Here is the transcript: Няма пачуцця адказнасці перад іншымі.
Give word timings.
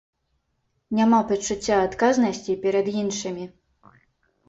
Няма 1.01 1.19
пачуцця 1.33 1.75
адказнасці 1.91 2.59
перад 2.67 2.93
іншымі. 3.01 3.51